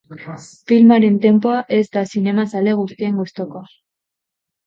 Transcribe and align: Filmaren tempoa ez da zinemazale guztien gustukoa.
Filmaren 0.69 1.19
tempoa 1.25 1.59
ez 1.79 1.83
da 1.97 2.03
zinemazale 2.13 2.75
guztien 2.81 3.19
gustukoa. 3.21 3.65